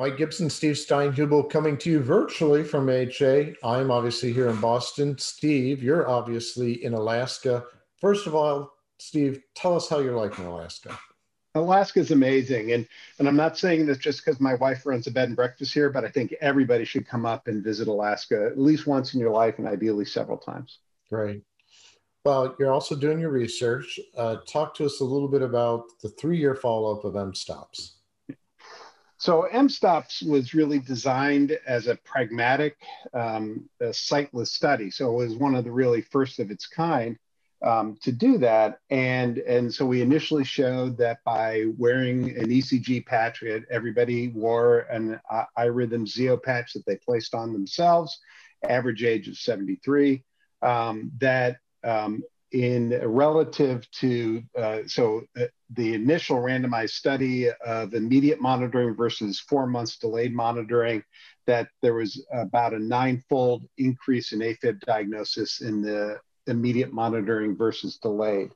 [0.00, 3.52] Mike Gibson, Steve Steinhubl coming to you virtually from AHA.
[3.62, 5.18] I'm obviously here in Boston.
[5.18, 7.64] Steve, you're obviously in Alaska.
[8.00, 10.98] First of all, Steve, tell us how you're liking Alaska.
[11.54, 12.72] Alaska is amazing.
[12.72, 15.74] And, and I'm not saying this just because my wife runs a bed and breakfast
[15.74, 19.20] here, but I think everybody should come up and visit Alaska at least once in
[19.20, 20.78] your life and ideally several times.
[21.10, 21.42] Great.
[22.24, 24.00] Well, you're also doing your research.
[24.16, 27.99] Uh, talk to us a little bit about the three year follow up of mSToPS.
[29.20, 32.78] So mSToPS was really designed as a pragmatic,
[33.12, 34.90] um, a siteless study.
[34.90, 37.18] So it was one of the really first of its kind
[37.62, 38.78] um, to do that.
[38.88, 45.20] And, and so we initially showed that by wearing an ECG patch, everybody wore an
[45.30, 48.18] uh, iRhythm Zio patch that they placed on themselves,
[48.66, 50.24] average age of 73,
[50.62, 58.40] um, that um, in relative to, uh, so uh, the initial randomized study of immediate
[58.40, 61.02] monitoring versus four months delayed monitoring,
[61.46, 67.98] that there was about a ninefold increase in AFib diagnosis in the immediate monitoring versus
[67.98, 68.50] delayed.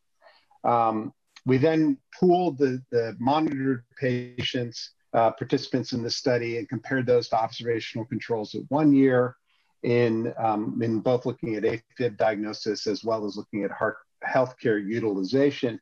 [0.64, 1.12] Um,
[1.46, 7.28] we then pooled the, the monitored patients, uh, participants in the study, and compared those
[7.28, 9.36] to observational controls at one year
[9.84, 14.84] in, um, in both looking at AFib diagnosis as well as looking at heart healthcare
[14.84, 15.78] utilization.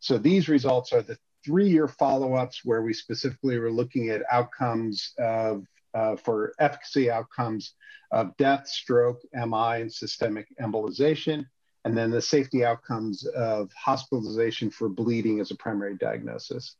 [0.00, 5.66] So these results are the three-year follow-ups where we specifically were looking at outcomes of,
[5.92, 7.74] uh, for efficacy outcomes
[8.10, 11.44] of death, stroke, MI, and systemic embolization,
[11.84, 16.76] and then the safety outcomes of hospitalization for bleeding as a primary diagnosis.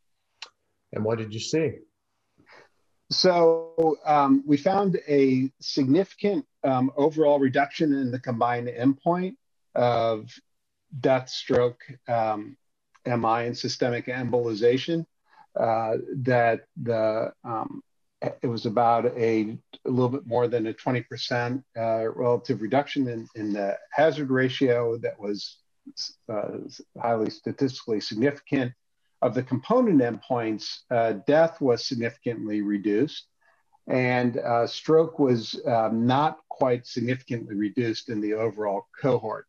[0.95, 1.75] And what did you see?
[3.11, 9.37] So um, we found a significant um, overall reduction in the combined endpoint
[9.75, 10.31] of
[11.01, 12.57] death, stroke, um,
[13.07, 15.05] MI, and systemic embolization.
[15.59, 17.81] Uh, that the um,
[18.43, 23.29] it was about a, a, little bit more than a 20% uh, relative reduction in,
[23.35, 25.59] in the hazard ratio that was
[26.29, 26.59] uh,
[27.01, 28.73] highly statistically significant.
[29.25, 33.27] Of the component endpoints, uh, death was significantly reduced,
[33.87, 39.47] and uh, stroke was um, not quite significantly reduced in the overall cohort.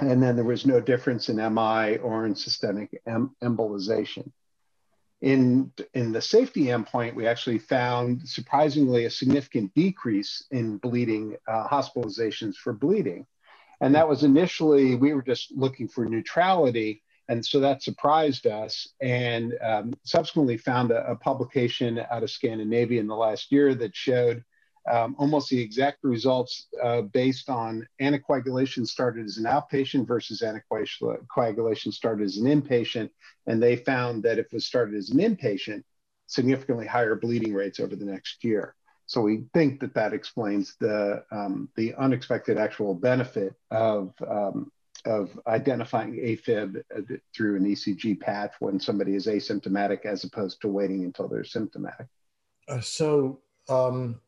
[0.00, 4.32] And then there was no difference in MI or in systemic em- embolization.
[5.20, 11.68] In, in the safety endpoint, we actually found surprisingly a significant decrease in bleeding uh,
[11.68, 13.26] hospitalizations for bleeding.
[13.80, 17.04] And that was initially, we were just looking for neutrality.
[17.28, 23.00] And so that surprised us and um, subsequently found a, a, publication out of Scandinavia
[23.00, 24.44] in the last year that showed
[24.90, 31.92] um, almost the exact results uh, based on anticoagulation started as an outpatient versus anticoagulation
[31.92, 33.08] started as an inpatient.
[33.46, 35.84] And they found that if it was started as an inpatient,
[36.26, 38.74] significantly higher bleeding rates over the next year.
[39.06, 44.72] So we think that that explains the, um, the unexpected actual benefit of, um,
[45.04, 50.68] of identifying AFib uh, through an ECG patch when somebody is asymptomatic as opposed to
[50.68, 52.06] waiting until they're symptomatic.
[52.68, 54.20] Uh, so um,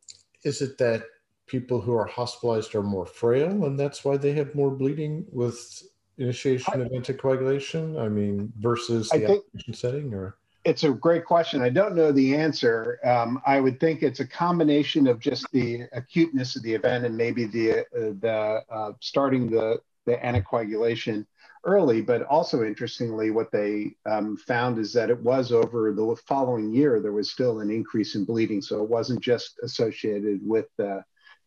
[0.44, 1.04] is it that
[1.46, 5.82] people who are hospitalized are more frail and that's why they have more bleeding with
[6.18, 8.00] initiation of anticoagulation?
[8.00, 10.36] I mean, versus the outpatient setting or?
[10.64, 11.60] It's a great question.
[11.60, 12.98] I don't know the answer.
[13.04, 17.14] Um, I would think it's a combination of just the acuteness of the event and
[17.14, 21.26] maybe the uh, the uh, starting the the anticoagulation
[21.64, 22.02] early.
[22.02, 27.00] But also interestingly, what they um, found is that it was over the following year,
[27.00, 28.62] there was still an increase in bleeding.
[28.62, 31.00] So it wasn't just associated with uh,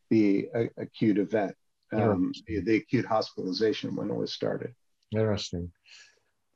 [0.10, 1.56] the uh, acute event,
[1.94, 4.74] um, the, the acute hospitalization when it was started.
[5.12, 5.72] Interesting.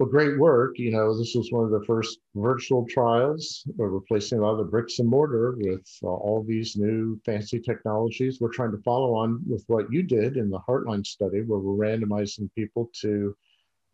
[0.01, 0.79] Well, great work.
[0.79, 3.63] You know, this was one of the first virtual trials.
[3.77, 8.41] Replacing a lot of the bricks and mortar with uh, all these new fancy technologies.
[8.41, 11.85] We're trying to follow on with what you did in the Heartline study, where we're
[11.85, 13.35] randomizing people to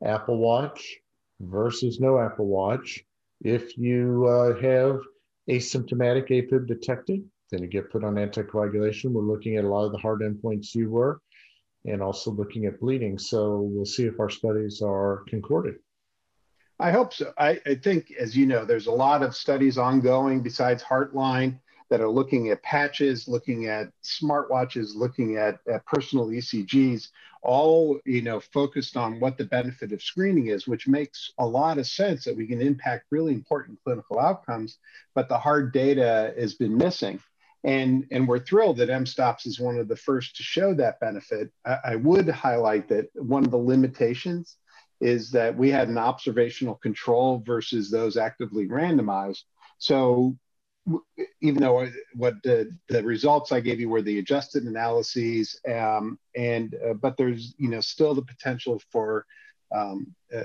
[0.02, 0.96] Apple Watch
[1.42, 3.04] versus no Apple Watch.
[3.42, 5.02] If you uh, have
[5.50, 7.22] asymptomatic AFib detected,
[7.52, 9.12] then you get put on anticoagulation.
[9.12, 11.20] We're looking at a lot of the hard endpoints you were,
[11.84, 13.20] and also looking at bleeding.
[13.20, 15.80] So we'll see if our studies are concordant.
[16.80, 17.34] I hope so.
[17.38, 21.60] I, I think, as you know, there's a lot of studies ongoing besides Heartline.
[21.90, 27.10] that are looking at patches, looking at smartwatches, looking at, at personal ECGs,
[27.42, 31.78] all you know focused on what the benefit of screening is, which makes a lot
[31.78, 34.80] of sense that we can impact really important clinical outcomes,
[35.16, 37.20] but the hard data has been missing.
[37.64, 41.52] And, and we're thrilled that mSToPS is one of the first to show that benefit.
[41.66, 44.58] I, I would highlight that one of the limitations
[45.00, 49.44] is that we had an observational control versus those actively randomized.
[49.78, 50.36] So
[51.42, 56.76] even though what the, the results I gave you were the adjusted analyses, um, and
[56.76, 59.26] uh, but there's you know still the potential for
[59.76, 60.44] um, uh,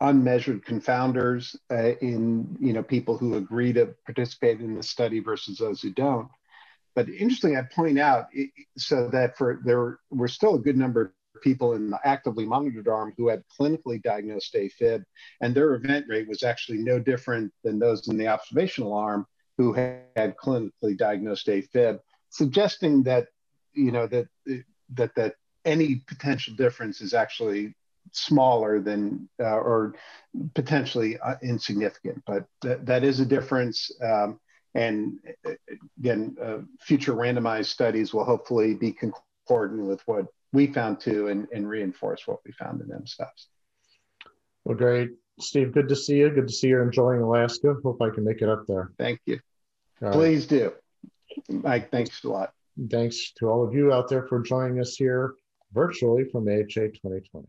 [0.00, 5.58] unmeasured confounders uh, in you know people who agree to participate in the study versus
[5.58, 6.28] those who don't.
[6.94, 8.28] But interestingly, I point out
[8.78, 13.12] so that for there were still a good number people in the actively monitored arm
[13.16, 15.04] who had clinically diagnosed AFib,
[15.40, 19.26] and their event rate was actually no different than those in the observational arm
[19.58, 22.00] who had clinically diagnosed AFib,
[22.30, 23.28] suggesting that
[23.72, 24.26] you know that
[24.94, 25.34] that that
[25.64, 27.74] any potential difference is actually
[28.12, 29.94] smaller than uh, or
[30.54, 33.90] potentially uh, insignificant, but th- that is a difference.
[34.02, 34.38] Um,
[34.74, 35.52] and uh,
[35.98, 41.46] again, uh, future randomized studies will hopefully be concordant with what we found too and,
[41.52, 43.46] and reinforce what we found in mSToPS.
[44.64, 45.10] Well, great.
[45.40, 46.30] Steve, good to see you.
[46.30, 47.74] Good to see you're enjoying Alaska.
[47.82, 48.92] Hope I can make it up there.
[48.98, 49.40] Thank you.
[50.00, 50.72] All Please right.
[51.50, 51.52] do.
[51.62, 52.52] Mike, thanks a lot.
[52.90, 55.34] Thanks to all of you out there for joining us here
[55.72, 57.46] virtually from AHA 2020.